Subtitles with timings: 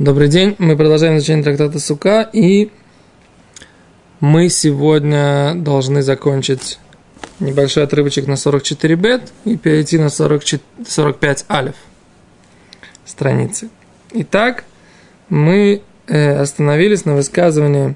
[0.00, 2.72] Добрый день, мы продолжаем изучение трактата Сука, и
[4.18, 6.80] мы сегодня должны закончить
[7.38, 11.76] небольшой отрывочек на 44 бет и перейти на 44, 45 алиф
[13.04, 13.68] страницы.
[14.10, 14.64] Итак,
[15.28, 17.94] мы э, остановились на высказывании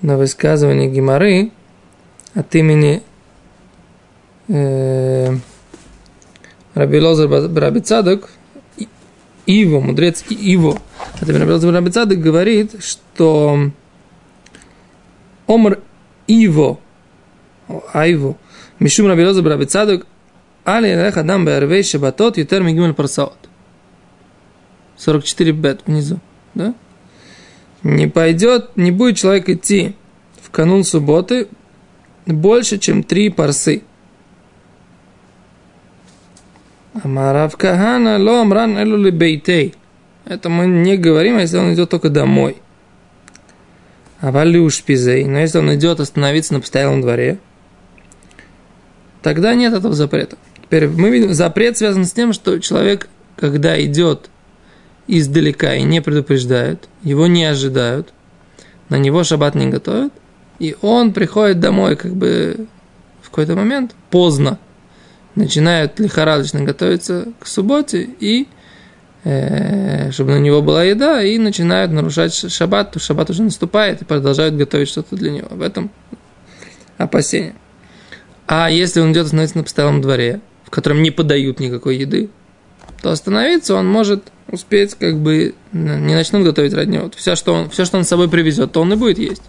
[0.00, 1.50] на высказывании Гимары
[2.32, 3.02] от имени
[4.48, 5.36] э,
[6.72, 8.30] Раби Лозер Раби Цадок,
[9.46, 10.78] Иво, мудрец Иво,
[11.20, 13.70] это Раби Цадок говорит, что
[15.46, 15.80] Омр
[16.26, 16.80] Иво,
[17.92, 18.36] Айво,
[18.78, 20.06] Мишум Раби Лозер Раби Цадок,
[20.64, 23.38] Али Элех Адам Беарвей Шабатот, Ютер Мигимель Парсаот.
[24.98, 26.18] 44 бет внизу,
[26.54, 26.74] да?
[27.82, 29.94] Не пойдет, не будет человек идти
[30.42, 31.48] в канун субботы
[32.26, 33.82] больше, чем три парсы–
[37.02, 39.74] Амарав Кахана ло амран элу бейтей.
[40.24, 42.56] Это мы не говорим, а если он идет только домой.
[44.20, 45.24] А валюш пизей.
[45.24, 47.38] Но если он идет остановиться на постоялом дворе,
[49.22, 50.36] тогда нет этого запрета.
[50.62, 54.30] Теперь мы видим, запрет связан с тем, что человек, когда идет
[55.06, 58.12] издалека и не предупреждают, его не ожидают,
[58.88, 60.12] на него шаббат не готовят,
[60.58, 62.66] и он приходит домой как бы
[63.22, 64.58] в какой-то момент поздно,
[65.36, 68.48] начинают лихорадочно готовиться к субботе, и
[69.24, 74.04] э, чтобы на него была еда, и начинают нарушать шаббат, то шаббат уже наступает, и
[74.04, 75.48] продолжают готовить что-то для него.
[75.50, 75.90] В этом
[76.96, 77.54] опасение.
[78.48, 82.30] А если он идет остановиться на постоялом дворе, в котором не подают никакой еды,
[83.02, 87.10] то остановиться он может успеть, как бы не начнут готовить ради него.
[87.14, 89.42] Все, что он, все, что он с собой привезет, то он и будет есть.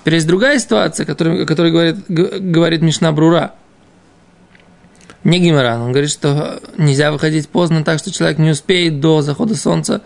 [0.00, 3.54] Теперь есть другая ситуация, о которой говорит, говорит Мишна Брура–
[5.22, 9.54] не Гимеран, он говорит, что нельзя выходить поздно так, что человек не успеет до захода
[9.54, 10.00] солнца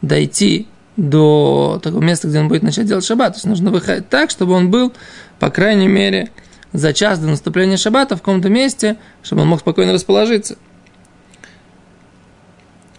[0.00, 3.32] дойти до такого места, где он будет начать делать шаббат.
[3.32, 4.92] То есть нужно выходить так, чтобы он был,
[5.40, 6.30] по крайней мере,
[6.72, 10.56] за час до наступления шаббата в каком-то месте, чтобы он мог спокойно расположиться.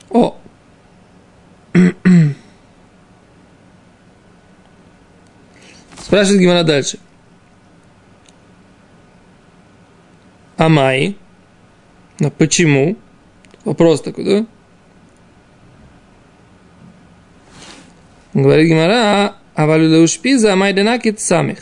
[0.09, 0.38] О!
[6.00, 7.00] Спрашивает Гимара дальше.
[10.58, 11.16] Амай–
[12.22, 12.98] но почему?
[13.66, 14.46] Вопрос такой, да?
[18.36, 21.58] Говорит Гимара, а валюлеушпиза майденакит самих.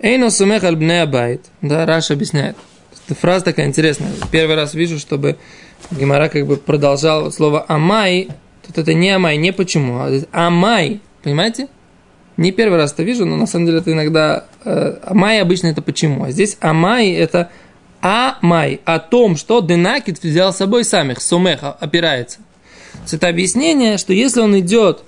[0.00, 1.46] Эйно сумех аль абайт.
[1.62, 2.58] Да, Раш объясняет.
[3.06, 4.12] Эта фраза такая интересная.
[4.30, 5.38] Первый раз вижу, чтобы
[5.90, 8.28] Гимара как бы продолжал слово амай.
[8.66, 11.00] Тут это не амай, не почему, а амай.
[11.22, 11.68] Понимаете?
[12.36, 14.44] Не первый раз это вижу, но на самом деле это иногда...
[14.66, 16.24] Э, амай обычно это почему.
[16.24, 17.50] А здесь амай это
[18.06, 22.40] а май, о том, что Денакит взял с собой самих, сумеха, опирается.
[23.10, 25.04] Это объяснение, что если он идет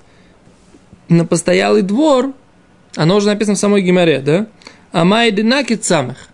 [1.07, 2.33] на постоялый двор,
[2.95, 4.47] оно уже написано в самой Гимаре, да?
[4.91, 6.29] А май Денакит самих.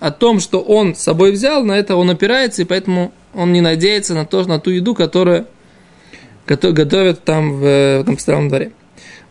[0.00, 3.60] О том, что он с собой взял, на это он опирается, и поэтому он не
[3.60, 5.46] надеется на, то, на ту еду, которую
[6.46, 8.72] готовят там в, в этом постоялом дворе.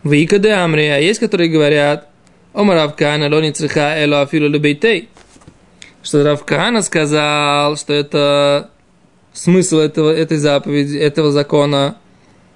[0.04, 2.06] В Икаде Амри, а есть, которые говорят,
[2.54, 5.08] Омаравкана, лони цриха эло любейтей
[6.02, 8.70] что Рав Каана сказал, что это
[9.32, 11.96] смысл этого, этой заповеди, этого закона,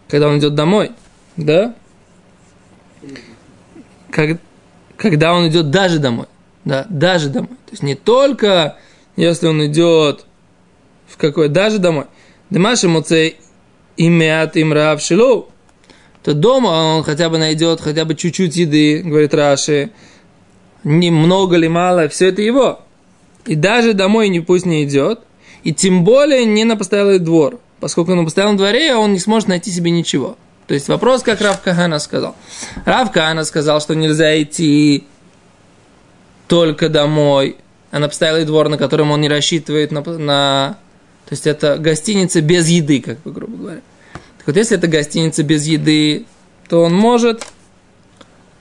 [0.09, 0.93] когда он идет домой,
[1.37, 1.75] да?
[4.11, 4.39] Как,
[4.97, 6.27] когда он идет даже домой,
[6.65, 7.49] да, даже домой.
[7.67, 8.77] То есть не только
[9.17, 10.25] если он идет
[11.07, 12.05] в какой, даже домой.
[12.51, 13.37] Демаши муцей
[13.97, 15.51] имят им рав шилу,
[16.23, 19.91] то дома он хотя бы найдет хотя бы чуть-чуть еды, говорит Раши,
[20.85, 22.81] не много ли мало, все это его
[23.47, 25.21] и даже домой не пусть не идет,
[25.65, 29.71] и тем более не на постоялый двор, поскольку на постоялом дворе он не сможет найти
[29.71, 30.37] себе ничего.
[30.67, 32.37] То есть вопрос, как Рав Кахана сказал.
[32.85, 35.05] Рав Кахана сказал, что нельзя идти
[36.49, 37.57] только домой,
[37.91, 40.79] а на постоялый двор, на котором он не рассчитывает на, на...
[41.27, 43.81] То есть это гостиница без еды, как бы, грубо говоря.
[44.39, 46.27] Так вот, если это гостиница без еды,
[46.69, 47.47] то он может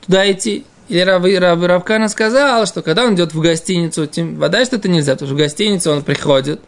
[0.05, 0.65] туда идти.
[0.91, 4.89] Или Рав, Рав, Равкана сказал, что когда он идет в гостиницу, тем, вода что это
[4.89, 6.59] нельзя, потому что в гостиницу он приходит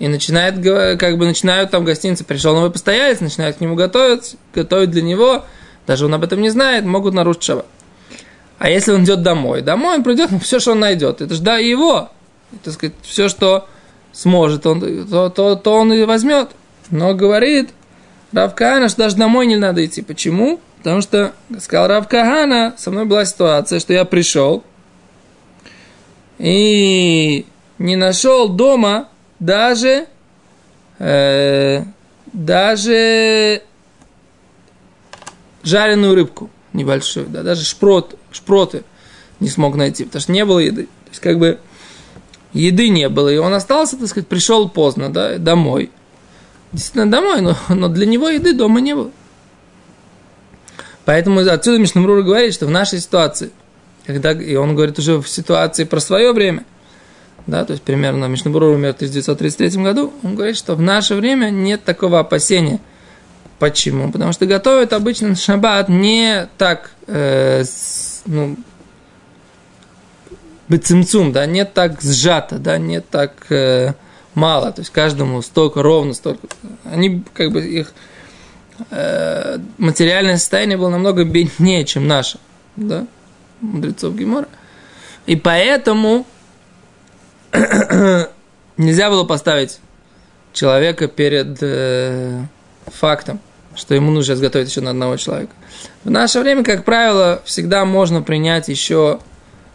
[0.00, 0.56] и начинает,
[0.98, 5.02] как бы начинают там в гостинице, пришел новый постоялец, начинают к нему готовить, готовить для
[5.02, 5.44] него,
[5.86, 7.66] даже он об этом не знает, могут нарушить шаббат.
[8.58, 9.62] А если он идет домой?
[9.62, 11.20] Домой он придет, ну, все, что он найдет.
[11.20, 12.10] Это же да, его.
[12.64, 13.68] Так сказать, все, что
[14.10, 16.48] сможет, он, то, то, то он и возьмет.
[16.90, 17.70] Но говорит
[18.32, 20.02] Равкана, что даже домой не надо идти.
[20.02, 20.58] Почему?
[20.84, 24.62] Потому что, сказал Рав Кагана, со мной была ситуация, что я пришел
[26.38, 27.46] и
[27.78, 29.08] не нашел дома
[29.38, 30.06] даже,
[30.98, 31.84] э,
[32.34, 33.62] даже
[35.62, 38.84] жареную рыбку небольшую, да, даже шпрот, шпроты
[39.40, 40.82] не смог найти, потому что не было еды.
[40.82, 41.60] То есть, как бы,
[42.52, 45.90] еды не было, и он остался, так сказать, пришел поздно, да, домой.
[46.72, 49.10] Действительно, домой, но, но для него еды дома не было.
[51.04, 53.50] Поэтому отсюда Мишнамрура говорит, что в нашей ситуации,
[54.06, 56.64] когда, и он говорит уже в ситуации про свое время,
[57.46, 61.50] да, то есть примерно Мишнабур умер в 1933 году, он говорит, что в наше время
[61.50, 62.80] нет такого опасения.
[63.58, 64.10] Почему?
[64.10, 67.64] Потому что готовят обычно шаббат не так, э,
[68.26, 68.56] ну,
[70.68, 73.92] бецимцум, да, не так сжато, да, не так э,
[74.34, 76.48] мало, то есть каждому столько, ровно столько.
[76.84, 77.92] Они, как бы, их
[79.78, 82.38] материальное состояние было намного беднее, чем наше,
[82.76, 83.06] да,
[83.60, 84.48] мудрецов Гемора.
[85.26, 86.26] И поэтому
[88.76, 89.78] нельзя было поставить
[90.52, 92.42] человека перед э,
[92.86, 93.40] фактом,
[93.74, 95.52] что ему нужно изготовить еще на одного человека.
[96.04, 99.20] В наше время, как правило, всегда можно принять еще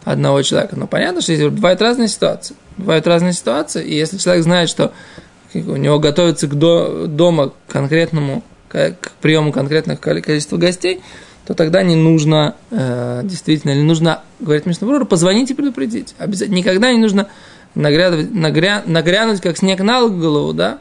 [0.04, 0.76] одного человека.
[0.76, 2.56] Но понятно, что здесь бывают разные ситуации.
[2.76, 4.92] Бывают разные ситуации, и если человек знает, что
[5.52, 11.02] у него готовится к до, дома к конкретному, к, приему конкретных количества гостей,
[11.46, 16.14] то тогда не нужно, э, действительно, не нужно, говорит Мишнабрур, позвонить и предупредить.
[16.18, 17.28] Обязательно, никогда не нужно
[17.74, 20.78] нагрянуть, нагря, нагрянуть как снег на голову, да,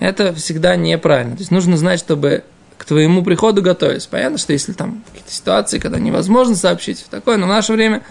[0.00, 1.36] это всегда неправильно.
[1.36, 2.42] То есть нужно знать, чтобы
[2.76, 4.08] к твоему приходу готовиться.
[4.08, 8.02] Понятно, что если там какие-то ситуации, когда невозможно сообщить, такое, но в наше время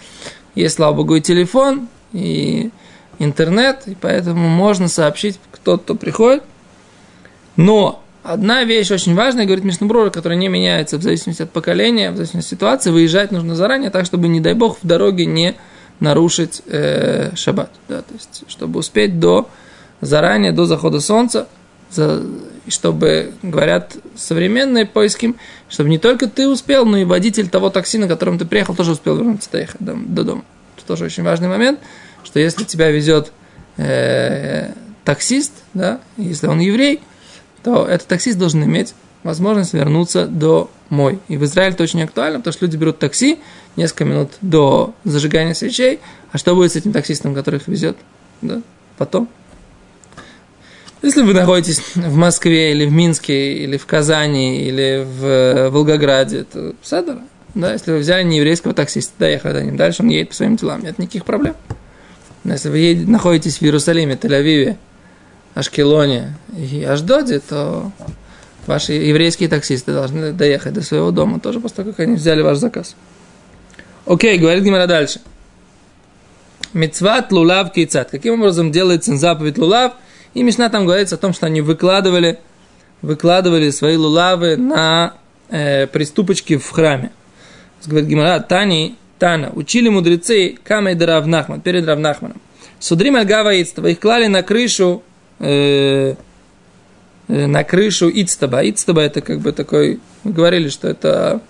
[0.56, 2.72] есть, слава богу, и телефон, и
[3.20, 6.44] интернет, и поэтому можно сообщить, кто кто приходит.
[7.56, 12.16] Но одна вещь очень важная, говорит Мишнабрура, которая не меняется в зависимости от поколения, в
[12.16, 15.56] зависимости от ситуации, выезжать нужно заранее, так, чтобы, не дай бог, в дороге не
[16.00, 17.72] нарушить э, шаббат.
[17.88, 19.50] Да, то есть, чтобы успеть до
[20.02, 21.48] заранее, до захода солнца,
[21.92, 22.24] за,
[22.68, 25.36] чтобы, говорят современные поиски,
[25.70, 28.92] чтобы не только ты успел, но и водитель того такси, на котором ты приехал, тоже
[28.92, 30.44] успел вернуться доехать до, до дома.
[30.78, 31.80] Это тоже очень важный момент,
[32.24, 33.32] что если тебя везет
[33.78, 34.72] э,
[35.04, 37.02] таксист, да, если он еврей,
[37.64, 38.94] то этот таксист должен иметь
[39.24, 41.20] возможность вернуться домой.
[41.28, 43.40] И в Израиле это очень актуально, потому что люди берут такси
[43.76, 46.00] несколько минут до зажигания свечей,
[46.32, 47.98] а что будет с этим таксистом, который их везет
[48.42, 48.62] да,
[48.98, 49.30] потом?
[51.02, 56.76] Если вы находитесь в Москве, или в Минске, или в Казани, или в Волгограде, то
[56.82, 57.22] Садора.
[57.56, 60.82] Да, если вы взяли нееврейского таксиста, доехали до ним, дальше он едет по своим делам,
[60.82, 61.56] нет никаких проблем.
[62.44, 64.78] Но если вы едете, находитесь в Иерусалиме, Тель-Авиве,
[65.54, 67.92] Ашкелоне и Аждоде, то
[68.66, 72.58] ваши еврейские таксисты должны доехать до своего дома, тоже после того, как они взяли ваш
[72.58, 72.96] заказ.
[74.06, 75.22] Окей, говорит Гимара дальше.
[76.74, 78.10] Мецват лулав кейцат.
[78.10, 79.94] Каким образом делается заповедь лулав?
[80.34, 82.40] И Мишна там говорится о том, что они выкладывали,
[83.02, 85.14] выкладывали свои лулавы на
[85.50, 87.12] э, приступочки в храме.
[87.86, 92.42] Говорит Гимара, Тани, Тана, учили мудрецы Камей Равнахман, перед Равнахманом.
[92.80, 95.04] Судрим Альгава Ицтаба, их клали на крышу
[95.44, 96.16] э,
[97.28, 98.62] э, на крышу Ицтаба.
[98.70, 101.42] Ицтаба это как бы такой, мы говорили, что это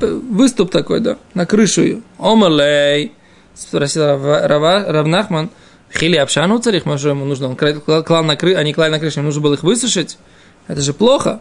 [0.00, 2.02] выступ такой, да, на крышу ее.
[2.18, 3.12] Омалей,
[3.54, 5.50] спросил Равнахман,
[5.92, 9.28] Хили обшану царих, может, ему нужно, он клал на крышу, они клали на крышу, ему
[9.28, 10.18] нужно было их высушить.
[10.66, 11.40] Это же плохо.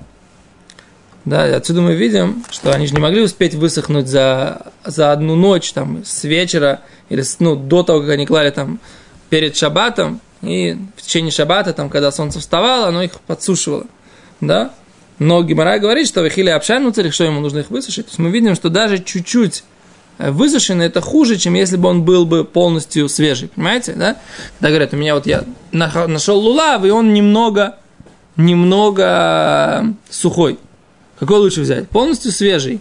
[1.25, 5.73] Да, отсюда мы видим, что они же не могли успеть высохнуть за, за одну ночь,
[5.73, 8.79] там, с вечера, или ну, до того, как они клали там
[9.29, 13.85] перед шабатом, и в течение шабата, там, когда солнце вставало, оно их подсушивало.
[14.41, 14.71] Да?
[15.19, 18.05] Но Гимара говорит, что Вахили Апшану царих, что ему нужно их высушить.
[18.05, 19.63] То есть мы видим, что даже чуть-чуть
[20.17, 24.17] Э, высушенный это хуже, чем если бы он был бы полностью свежий, понимаете, да?
[24.59, 27.77] Да, говорят, у меня вот я нашел лулав, и он немного,
[28.35, 30.57] немного сухой.
[31.19, 31.89] Какой лучше взять?
[31.89, 32.79] Полностью свежий,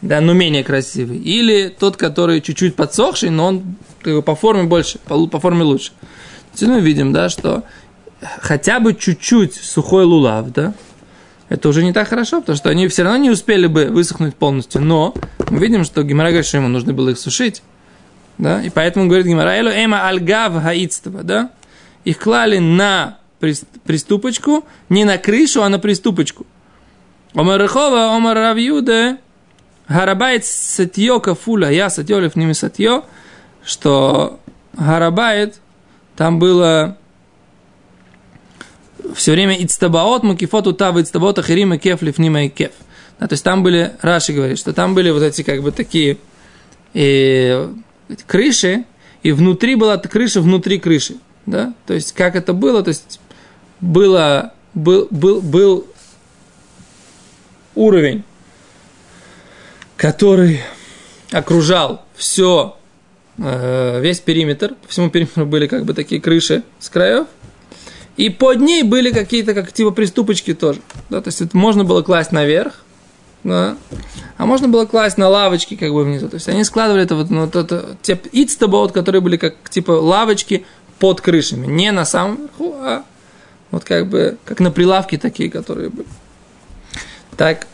[0.00, 1.18] да, но менее красивый.
[1.18, 3.76] Или тот, который чуть-чуть подсохший, но он
[4.24, 5.92] по форме больше, по, по форме лучше.
[6.54, 7.64] Сегодня мы видим, да, что
[8.40, 10.74] хотя бы чуть-чуть сухой лулав, да,
[11.48, 14.80] это уже не так хорошо, потому что они все равно не успели бы высохнуть полностью.
[14.80, 15.14] Но
[15.50, 17.62] мы видим, что Гимара говорит, что ему нужно было их сушить.
[18.38, 18.62] Да?
[18.62, 21.50] И поэтому говорит Гимара, Элу эма альгав хаицтава, да?
[22.04, 23.18] Их клали на
[23.84, 26.46] приступочку, не на крышу, а на приступочку.
[27.34, 29.18] Омар Рехова, Омар Равьюде,
[29.88, 33.04] Гарабайт сатьё кафуля, я сатьё лифними сатьё,
[33.64, 34.40] что
[34.72, 35.60] Гарабайт,
[36.16, 36.96] там было
[39.14, 42.72] все время ицтабаот, мукифот утав, ицтабаот, ахирим, и кеф, лифнима и кеф.
[43.20, 46.18] Да, то есть там были, Раши говорит, что там были вот эти как бы такие
[46.94, 47.68] э,
[48.26, 48.84] крыши,
[49.22, 51.16] и внутри была крыша внутри крыши.
[51.46, 51.74] Да?
[51.86, 53.20] То есть как это было, то есть
[53.80, 55.86] было был, был, был
[57.74, 58.24] уровень,
[59.96, 60.60] который
[61.30, 62.76] окружал все,
[63.36, 64.74] весь периметр.
[64.74, 67.26] По всему периметру были как бы такие крыши с краев.
[68.16, 70.80] И под ней были какие-то, как типа приступочки тоже.
[71.10, 72.84] Да, то есть это можно было класть наверх,
[73.42, 73.76] да,
[74.36, 76.28] а можно было класть на лавочки как бы внизу.
[76.28, 79.92] То есть они складывали это вот, ну, вот это, те ицтабот, которые были как типа
[79.92, 80.64] лавочки
[80.98, 81.66] под крышами.
[81.66, 83.04] Не на самом верху, а
[83.70, 86.06] вот как бы, как на прилавке такие, которые были.
[87.36, 87.66] Так,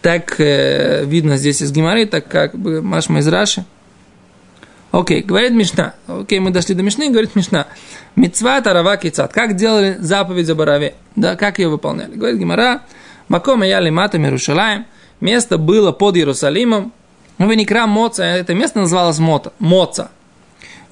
[0.00, 3.64] так э, видно здесь из Гимары, так как бы Машма из Раши.
[4.94, 5.94] Окей, говорит Мишна.
[6.06, 7.66] Окей, мы дошли до Мишны, говорит Мишна.
[8.14, 9.32] Мецва тарава кицат.
[9.32, 10.94] Как делали заповедь о Борове?
[11.16, 12.14] Да, как ее выполняли?
[12.14, 12.82] Говорит Гимара.
[13.26, 14.86] Макома яли мата Мирушалаем.
[15.20, 16.92] Место было под Иерусалимом.
[17.38, 18.22] Веникра Моца.
[18.22, 19.52] Это место называлось Мота.
[19.58, 20.12] Моца.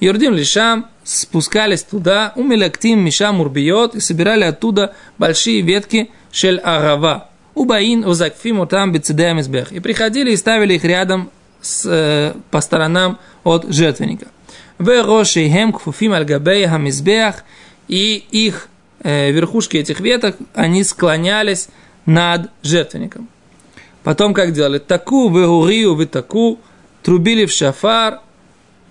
[0.01, 7.29] Юрдим Лишам спускались туда, умилактим Мишам Урбиот и собирали оттуда большие ветки Шель Арава.
[7.55, 9.71] Убаин Узакфим там Бецедеям Избех.
[9.71, 11.29] И приходили и ставили их рядом
[11.63, 14.27] с, э, по сторонам от жертвенника.
[14.77, 16.67] Верошейхем кфуфим аль-габей.
[17.87, 18.69] И их
[19.01, 21.69] э, верхушки этих веток, они склонялись
[22.05, 23.27] над жертвенником.
[24.03, 24.79] Потом как делали?
[24.79, 26.59] Таку, вегурию, вы таку,
[27.01, 28.19] трубили в шафар,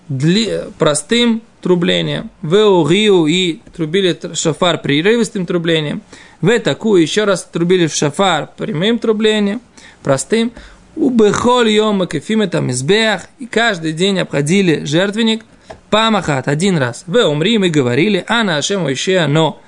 [0.09, 6.03] дли, простым трублением, веурию и трубили шафар прерывистым трублением,
[6.41, 9.61] в таку еще раз трубили в шафар прямым трублением,
[10.03, 10.53] простым,
[10.97, 15.45] у бехоль йома кефим это мизбех, и каждый день обходили жертвенник,
[15.91, 17.05] памахат, один раз.
[17.07, 19.61] В умри мы говорили, ана ашем еще но.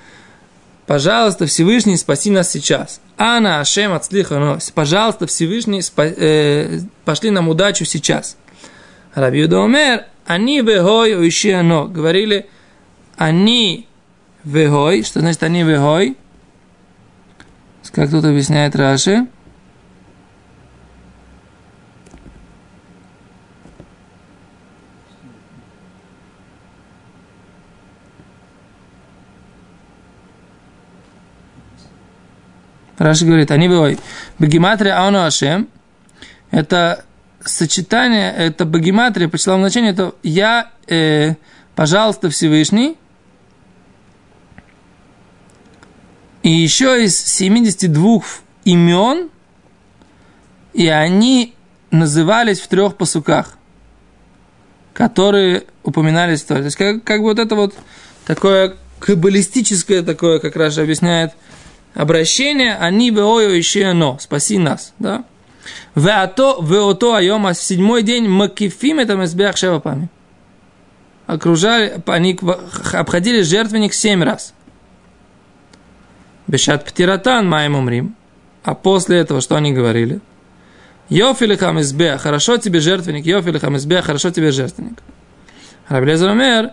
[0.87, 3.01] Пожалуйста, Всевышний, спаси нас сейчас.
[3.17, 4.59] Ана ашем отслиха но.
[4.75, 8.37] Пожалуйста, Всевышний, спа, э, пошли нам удачу сейчас.
[9.15, 11.87] Рабиуда умер, они вегой уище но.
[11.87, 12.47] Говорили,
[13.17, 13.87] они
[14.45, 16.17] вегой, что значит они вегой?
[17.93, 19.27] Как тут объясняет Раши?
[32.99, 34.01] Раши говорит, они бывают.
[34.39, 35.69] Бегематрия Ауну Ашем,
[36.51, 37.05] это
[37.45, 41.35] сочетание, это бегематрия по числовому значению, это я, э,
[41.75, 42.97] пожалуйста, Всевышний,
[46.43, 48.23] и еще из 72
[48.65, 49.31] имен,
[50.73, 51.55] и они
[51.91, 53.57] назывались в трех посуках,
[54.93, 56.47] которые упоминались в.
[56.47, 57.75] То есть, как, как бы вот это вот
[58.27, 61.33] такое каббалистическое такое, как раз объясняет
[61.95, 65.25] обращение, они веою еще но, спаси нас, да?
[65.95, 70.11] Веато, веото айома, седьмой день макифим это мезбех шевапами.
[71.27, 72.39] Окружали, они
[72.93, 74.53] обходили жертвенник семь раз.
[76.47, 78.15] Бешат птиратан маем умрим.
[78.63, 80.21] А после этого что они говорили?
[81.09, 84.99] Йофилихам избех, хорошо тебе жертвенник, Йофилихам избех, хорошо тебе жертвенник.
[85.89, 86.71] Рабелезер умер,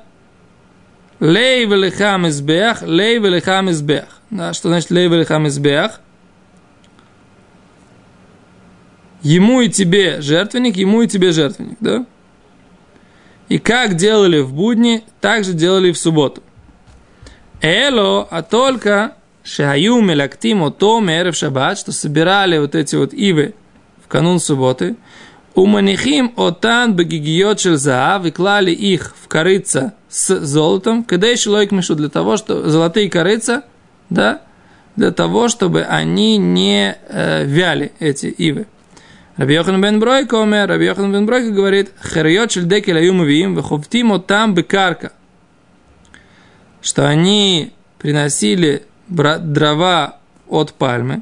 [1.19, 4.20] лей велихам избех, лей велихам избех.
[4.31, 5.99] Да, что значит лей велихам избех?
[9.21, 12.05] Ему и тебе жертвенник, ему и тебе жертвенник, да?
[13.49, 16.41] И как делали в будни, так же делали и в субботу.
[17.61, 23.53] Эло, а только шаю мелактим то мерев шаббат, что собирали вот эти вот ивы
[24.03, 24.95] в канун субботы,
[25.53, 31.95] уманихим отан бегигиот шельзаав, и клали их в корыца с золотом, когда еще лойк мишу,
[31.95, 33.63] для того, что золотые корыца,
[34.11, 34.41] да,
[34.95, 38.67] для того, чтобы они не э, вяли эти ивы.
[39.37, 44.53] Раби Йохан бен Бройка умер, Раби Йохан бен Бройка говорит, хериот шельдекель аюмовим, веховтимо там
[44.53, 45.13] бекарка,
[46.81, 51.21] что они приносили дрова от пальмы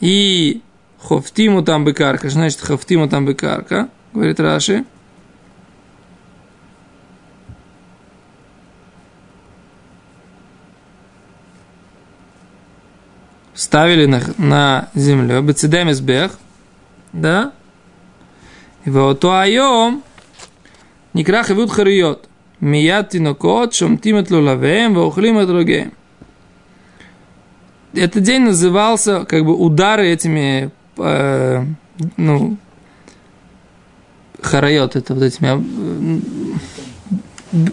[0.00, 0.60] и
[1.00, 4.84] хофтиму там бекарка, значит хофтиму там бекарка, говорит Раши,
[13.60, 16.38] ставили на, на землю, бецедем избех,
[17.12, 17.52] да,
[18.86, 20.02] и вот айом,
[21.12, 22.26] некрах и вуд хариот,
[22.60, 25.92] мият тинокот, шумтим от лулавеем, ваухлим от рогеем.
[27.92, 31.64] Этот день назывался как бы удары этими, э,
[32.16, 32.56] ну,
[34.40, 35.62] харайот, это вот этими
[37.52, 37.70] э,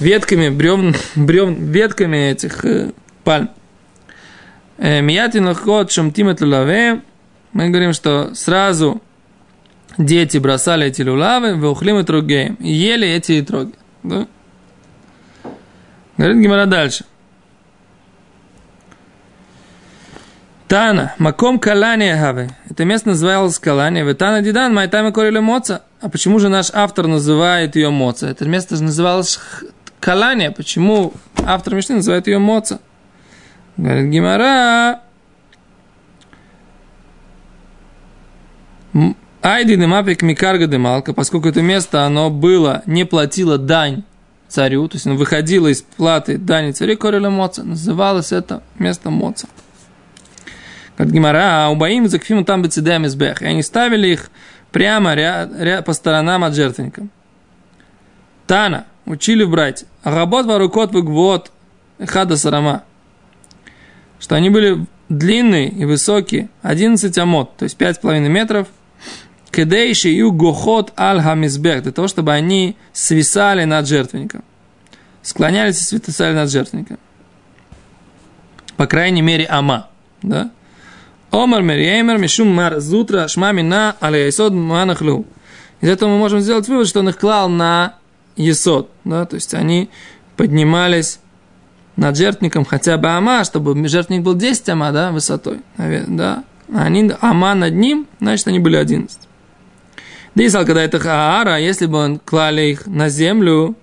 [0.00, 2.90] ветками, бревн, бревн, ветками этих э,
[3.22, 3.50] пальм.
[4.80, 7.02] Миятин ход шамтимет лулаве.
[7.52, 9.02] Мы говорим, что сразу
[9.98, 12.02] дети бросали эти лулавы, в ухлим и
[12.60, 13.74] и ели эти троги.
[14.02, 14.26] Да?
[16.16, 17.04] Говорит Гимара дальше.
[20.66, 22.50] Тана, Маком Калания Хавы.
[22.70, 24.04] Это место называлось Калания.
[24.04, 25.82] Вы Тана Дидан, Майтами Корили Моца.
[26.00, 28.28] А почему же наш автор называет ее Моца?
[28.28, 29.40] Это место же называлось
[29.98, 30.52] Калания.
[30.52, 31.12] Почему
[31.44, 32.80] автор Мишны называет ее Моца?
[33.80, 35.00] Говорит Гимара.
[39.40, 44.04] Айди Демапик Микарга Демалка, поскольку это место, оно было, не платило дань
[44.48, 47.64] царю, то есть оно выходило из платы дани царю, Кореля Моца.
[47.64, 49.48] Называлось это место Моца.
[50.98, 53.40] Как Гимара, а убоим закфим там бецидем избех.
[53.40, 54.30] И они ставили их
[54.72, 57.06] прямо ряд, ряд, по сторонам от жертвенника.
[58.46, 59.86] Тана, учили в брате.
[60.04, 61.50] Работ варукот выгвот
[62.06, 62.82] хада сарама.
[64.20, 68.68] Что они были длинные и высокие, 11 амот, то есть 5,5 метров.
[69.50, 74.44] Кедейши ю гохот аль хамизбех, для того, чтобы они свисали над жертвенником.
[75.22, 76.98] Склонялись и свисали над жертвенником.
[78.76, 79.88] По крайней мере, ама.
[80.22, 80.50] Да?
[81.30, 85.26] Омар Мериэмер, Мишум Мар Зутра, Шмамина, Алейсод Манахлю.
[85.80, 87.96] Из этого мы можем сделать вывод, что он их клал на
[88.36, 88.90] Есод.
[89.04, 89.26] Да?
[89.26, 89.90] То есть они
[90.36, 91.18] поднимались
[91.95, 95.59] над жертвником хотя бы ама, чтобы жертвник был 10 ама, да, высотой.
[95.77, 96.43] Да?
[96.73, 99.19] А они ама над ним, значит, они были 11.
[100.35, 103.75] Дисал, когда это хаара, если бы он клали их на землю,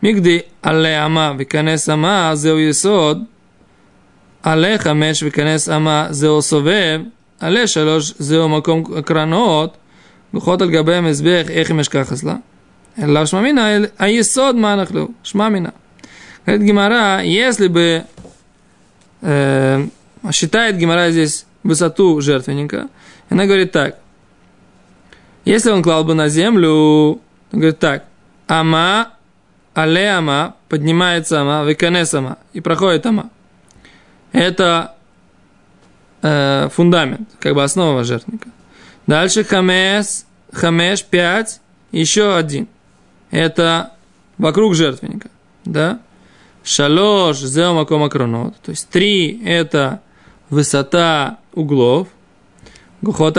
[0.00, 3.18] мигди алле ама, виканес ама, зеу есод,
[4.44, 7.00] עלה חמש וכנס אמה זהו סובב,
[7.40, 9.76] עלה שלוש זהו מקום הקרנות,
[10.34, 12.36] לוחות על גבי המזבח, איך אם אשכחס לה?
[13.02, 15.68] אלא שמע מינה, היסוד מה אנחנו, שמע מינה.
[16.49, 18.05] говорит Гимара, если бы
[19.21, 19.87] э,
[20.31, 22.89] считает Гимара здесь высоту жертвенника,
[23.29, 23.99] она говорит так,
[25.45, 28.05] если он клал бы на землю, говорит так,
[28.47, 29.13] ама,
[29.73, 33.29] але ама, поднимается ама, веканес ама, и проходит ама
[34.31, 34.95] это
[36.21, 38.49] э, фундамент, как бы основа жертвника.
[39.07, 42.67] Дальше хамес, хамеш, пять, еще один.
[43.31, 43.93] Это
[44.37, 45.29] вокруг жертвенника,
[45.65, 45.99] да?
[46.63, 48.55] Шалош, зео макома кронот.
[48.61, 50.01] То есть три– это
[50.49, 52.07] высота углов.
[53.01, 53.37] Гухот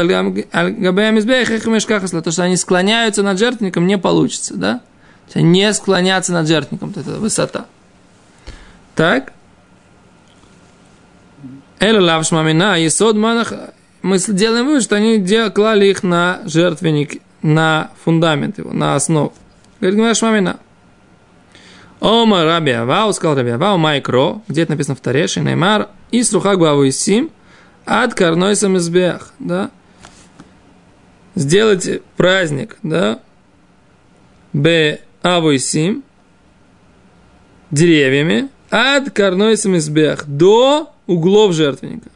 [2.22, 4.80] то, что они склоняются над жертвенником, не получится, да?
[5.34, 7.66] Не склоняться над жертвенником, это высота.
[8.94, 9.32] Так?
[11.78, 13.52] Эля лав шмамина, есод манах.
[14.02, 15.18] Мы делаем вывод, что они
[15.50, 19.32] клали их на жертвенник, на фундамент его, на основу.
[19.80, 20.58] Говорит, шмамина.
[22.00, 26.56] Ома раби Авау, сказал раби Авау, майкро, где это написано в Тареше, Неймар, и сруха
[26.56, 27.30] главу и сим,
[27.84, 29.70] от карной самизбех, да.
[31.34, 33.20] Сделайте праздник, да,
[34.52, 36.02] б аву и сим,
[37.70, 42.08] деревьями, от карной самизбех, до углов жертвенника.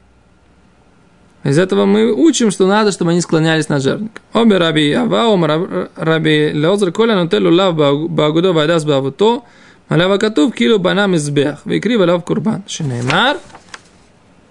[1.45, 4.23] Из этого мы учим, что надо, чтобы они склонялись над жертвенником.
[4.33, 9.43] Обе раби Ава, раби Леозер Коля, но телу лав багудо вайдас бавуто,
[9.89, 12.63] малява катув килу банам избех, векри валав курбан.
[12.69, 13.39] Шинеймар,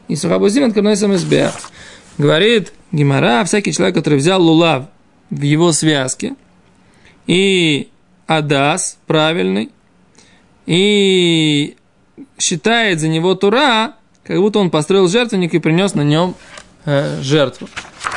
[0.08, 1.54] и сухабузим от карнойсам избех.
[2.18, 4.86] Говорит Гимара, всякий человек, который взял лулав
[5.30, 6.36] в его связке,
[7.26, 7.90] и
[8.28, 9.72] адас правильный,
[10.66, 11.76] и
[12.38, 16.36] считает за него тура, как будто он построил жертвенник и принес на нем
[16.86, 17.68] э, жертву.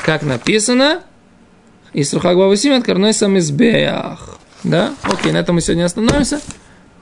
[0.05, 1.03] Как написано,
[1.93, 4.39] из Рухагвава Симет Карной сам избеях.
[4.63, 4.95] Да?
[5.03, 6.41] Окей, на этом мы сегодня остановимся.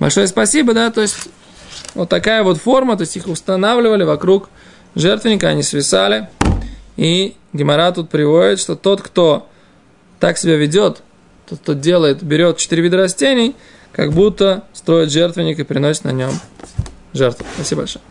[0.04, 1.16] Большое спасибо, да, то есть
[1.94, 4.50] вот такая вот форма, то есть их устанавливали вокруг
[4.94, 6.28] жертвенника, они свисали.
[6.98, 9.48] И Гемора тут приводит, что тот, кто
[10.20, 11.00] так себя ведет,
[11.48, 13.56] тот, кто делает, берет четыре вида растений,
[13.92, 16.32] как будто строит жертвенник и приносит на нем
[17.14, 17.46] жертву.
[17.54, 18.02] Спасибо большое.